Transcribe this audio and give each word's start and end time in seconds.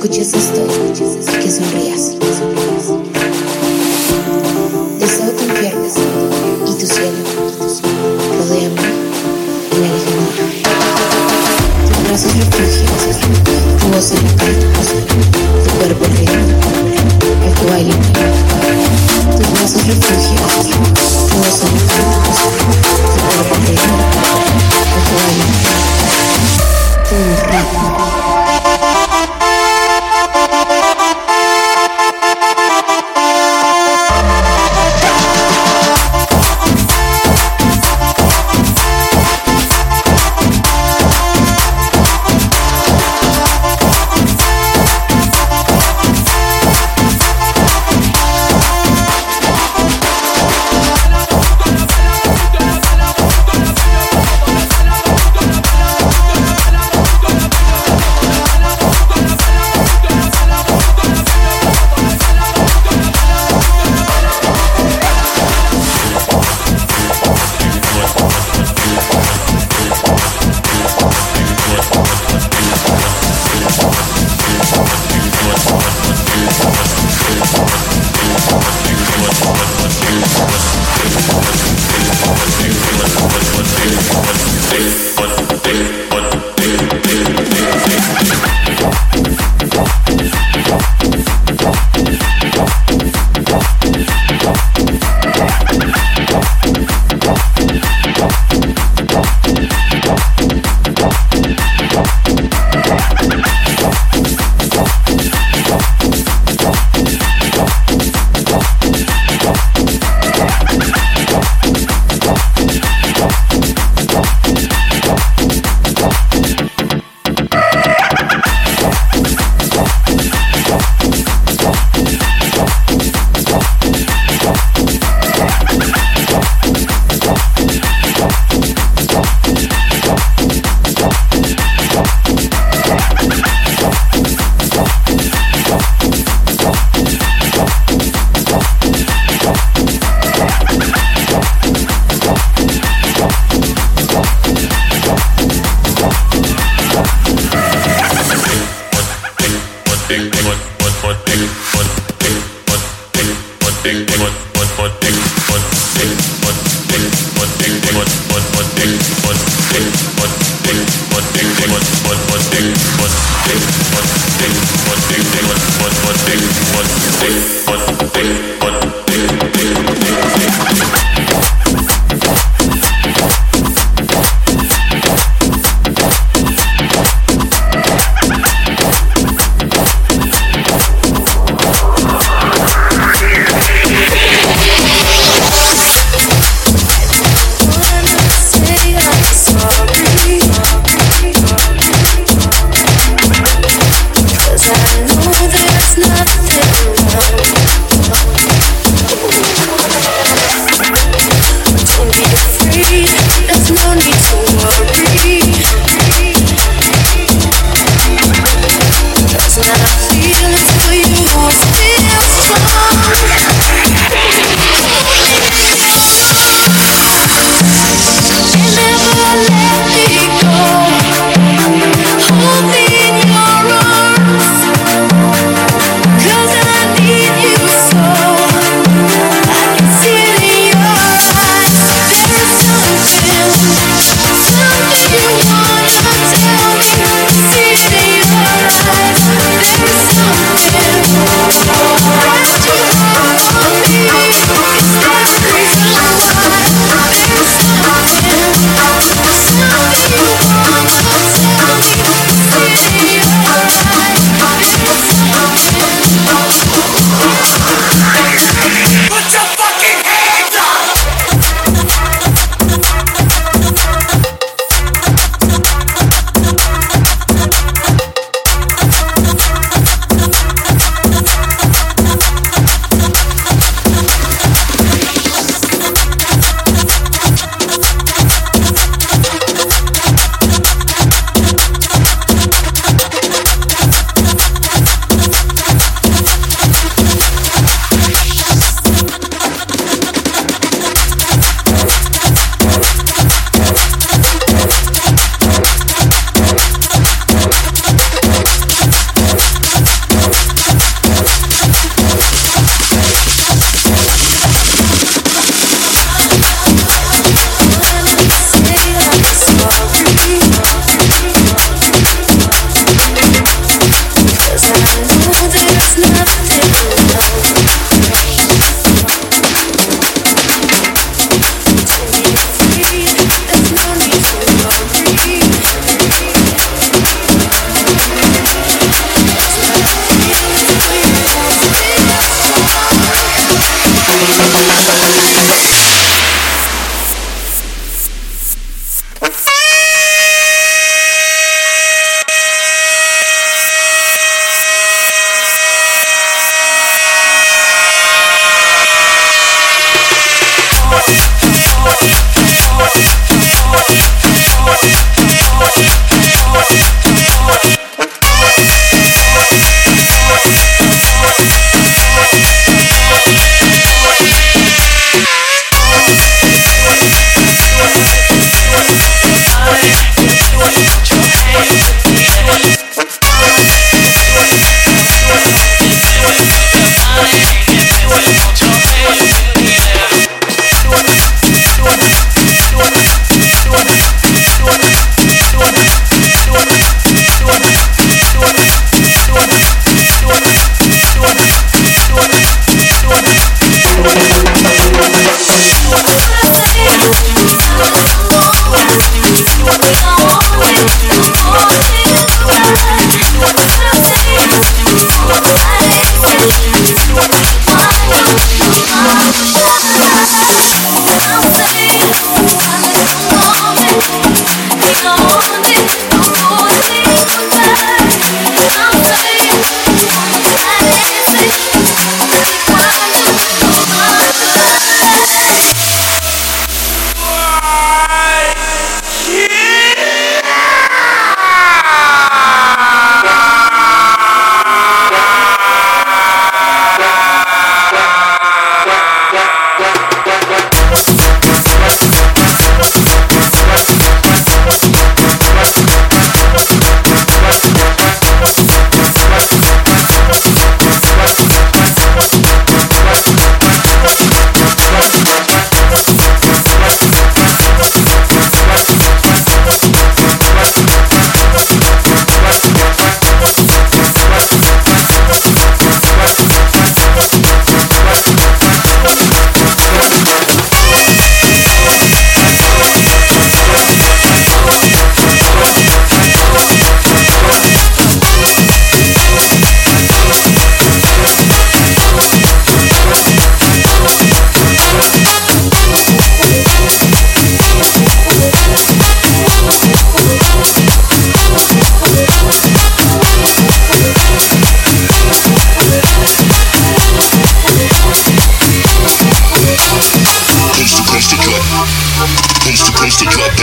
escuches 0.00 0.32
esto, 0.32 0.66
que 1.42 1.50
sonríe. 1.50 1.89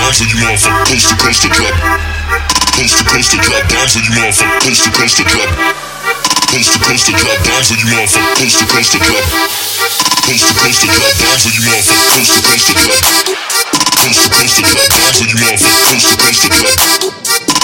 Bombs 0.08 0.24
on 0.24 0.30
you 0.32 0.40
motherfucker. 0.40 0.88
Coast 0.88 1.04
to 1.12 1.16
coast 1.20 1.42
to 1.44 1.50
drop. 1.52 1.76
Coast 2.80 2.96
to 2.96 3.04
coast 3.04 3.32
to 3.32 3.38
drop 3.44 3.64
bombs 3.68 3.92
on 4.00 4.04
you 4.08 4.14
motherfucker. 4.16 4.60
Coast 4.64 4.84
to 4.88 4.92
coast 4.96 5.18
to 5.20 5.24
drop. 5.28 5.52
Coast 6.48 6.72
to 6.72 6.80
coast 6.80 7.06
to 7.08 7.12
drop 7.12 7.38
bombs 7.44 7.68
on 7.72 7.78
you 7.78 7.88
motherfucker. 7.92 8.40
Coast 8.40 8.56
to 8.56 8.66
coast 8.72 8.92
to 8.96 9.00
drop. 9.04 9.26
Coast 10.24 10.48
to 10.48 10.54
coast 10.56 10.80
to 10.80 10.88
drop 10.88 11.12
bombs 11.20 11.44
on 11.44 11.52
you 11.52 11.64
motherfucker. 11.68 12.08
Coast 12.08 12.32
to 12.32 12.40
coast 12.40 12.64
to 12.68 12.74
drop. 12.80 13.04
Coast 14.00 14.20
to 14.24 14.32
coast 14.32 14.56
to 14.56 14.64
drop 14.64 14.88
bombs 14.96 15.20
on 15.20 15.28
you 15.28 15.38
motherfucker. 15.44 15.92
Coast 15.92 16.08
to 16.08 16.16
coast 16.16 16.40
to 16.40 16.56
drop. 16.56 16.80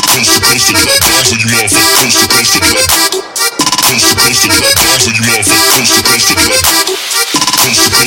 Coast 0.03 0.27
to 0.27 0.39
coast 0.43 0.67
to 0.67 0.73
drop 0.75 0.99
bombs 0.99 1.31
on 1.31 1.39
you 1.39 1.47
motherfucker. 1.47 1.95
Coast 1.95 2.19
to 2.19 2.27
coast 2.27 2.51
to 2.51 2.59
drop. 2.59 2.91
Coast 3.87 4.03
to 4.03 4.15
coast 4.19 4.43
to 4.43 4.47
drop 4.51 4.75
bombs 4.83 5.07
on 5.07 5.15
you 5.15 5.23
motherfucker. 5.31 5.79
Coast 5.79 5.95
to 5.95 5.99
coast 6.03 6.27
to 6.27 6.35
drop. 6.35 7.42
Cause 7.63 8.03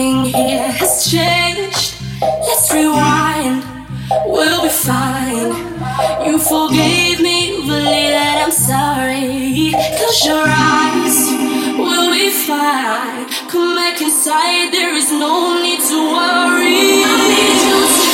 nothing 0.00 0.24
here 0.32 0.70
has 0.72 1.10
changed? 1.10 1.96
Let's 2.20 2.72
rewind, 2.72 3.64
we'll 4.26 4.62
be 4.62 4.68
fine. 4.68 5.52
You 6.26 6.38
forgave 6.38 7.20
me, 7.20 7.66
believe 7.66 8.12
that 8.16 8.42
I'm 8.44 8.52
sorry. 8.52 9.72
Close 9.98 10.24
your 10.24 10.44
eyes, 10.46 11.18
we'll 11.78 12.12
be 12.12 12.30
fine. 12.30 13.26
Come 13.48 13.74
back 13.76 14.00
inside, 14.00 14.72
there 14.72 14.94
is 14.94 15.10
no 15.10 15.60
need 15.62 15.80
to 15.80 15.98
worry. 16.14 17.04
I 17.04 17.16
need 17.28 18.06
you 18.06 18.09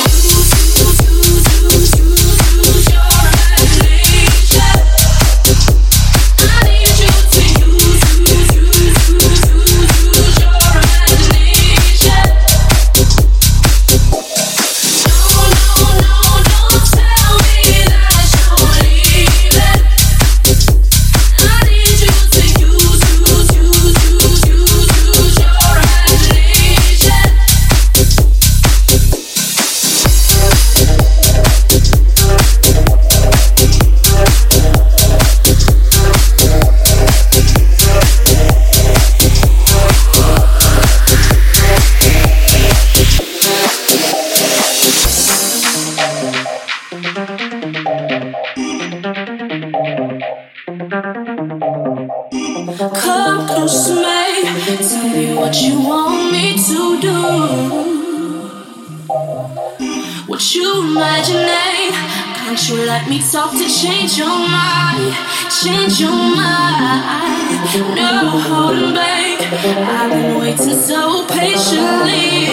to 63.07 63.13
me 63.13 63.19
talk 63.19 63.51
to 63.51 63.67
change 63.69 64.17
your 64.17 64.27
mind, 64.27 65.15
change 65.61 65.99
your 65.99 66.11
mind. 66.11 67.95
No 67.95 68.39
holding 68.47 68.93
back. 68.93 69.41
I've 69.63 70.11
been 70.11 70.39
waiting 70.39 70.81
so 70.81 71.25
patiently. 71.27 72.47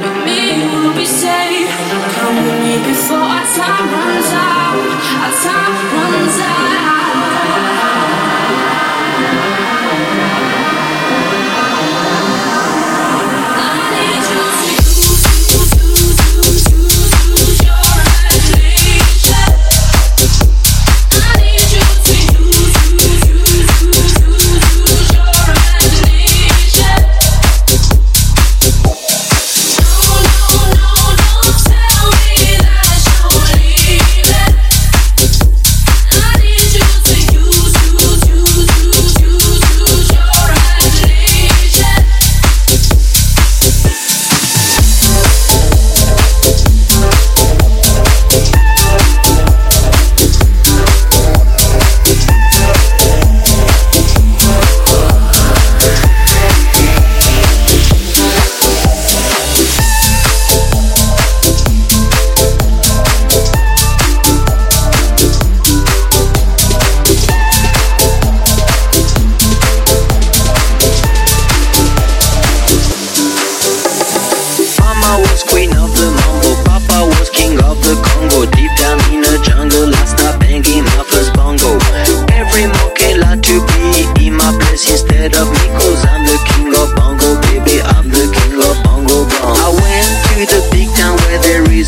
With 0.00 0.24
me, 0.26 0.40
you'll 0.60 0.94
be 0.94 1.06
safe. 1.06 1.70
Come 2.16 2.36
with 2.44 2.60
me 2.64 2.74
before 2.88 3.16
our 3.16 3.46
time 3.56 3.86
runs 3.92 4.30
out. 4.32 4.76
Our 5.22 5.32
time 5.44 5.74
runs 5.94 6.38
out. 6.40 7.19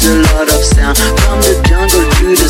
a 0.04 0.14
lot 0.34 0.48
of 0.48 0.62
sound. 0.64 0.96
From 0.96 1.38
the 1.40 1.54
jungle 1.68 2.10
to 2.10 2.26
the 2.34 2.48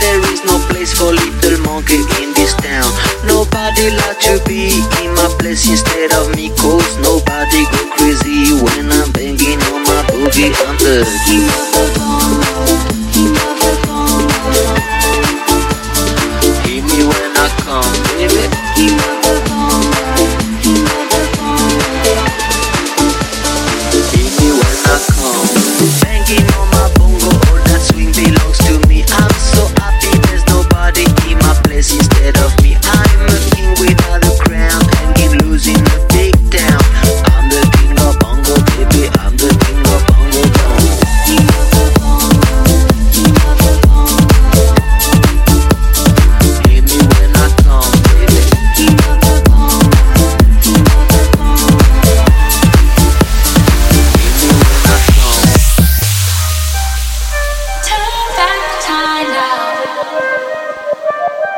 there 0.00 0.22
is 0.32 0.44
no 0.44 0.58
place 0.70 0.92
for 0.92 1.12
little 1.12 1.60
monkey 1.66 2.00
in 2.22 2.32
this 2.34 2.54
town. 2.54 2.93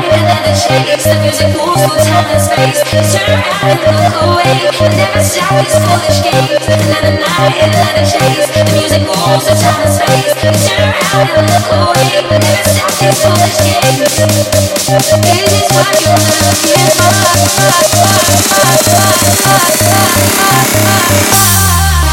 never 0.00 0.52
chase. 0.56 1.04
The 1.04 1.14
music 1.20 1.50
moves 1.56 1.82
through 1.84 2.00
time 2.08 2.26
and 2.32 2.40
space. 2.40 2.80
You 2.92 3.02
turn 3.04 3.36
around 3.36 3.80
and 3.84 3.96
look 4.00 4.16
away. 4.24 4.54
I 4.64 4.88
never 4.96 5.22
stop 5.22 5.52
these 5.60 5.76
foolish 5.76 6.20
games. 6.24 6.50
Another 6.64 7.14
night, 7.20 7.56
another 7.64 8.04
chase. 8.04 8.48
The 8.54 8.62
music 8.72 9.02
moves 9.04 9.44
through 9.44 9.60
time 9.60 9.80
and 9.84 9.92
space. 9.92 10.32
You 10.40 10.52
turn 10.52 10.88
around 10.88 11.28
and 11.36 11.46
look 11.52 11.68
away. 11.68 12.06
I 12.16 12.32
never 12.32 12.64
stop 12.64 12.92
these 13.00 13.18
foolish 13.20 13.58
games. 13.60 14.00
Is 14.94 15.10
this 15.52 15.66
what 15.74 15.92
you 16.00 16.12
love? 16.12 16.60
Yes, 16.64 16.92
my, 16.98 17.08
my, 17.12 17.34
my, 17.56 17.72
my, 18.00 18.24
my, 18.50 18.72
my, 18.88 19.14
my, 19.44 19.64
my, 19.64 20.04
my, 20.40 20.74
my. 20.84 22.03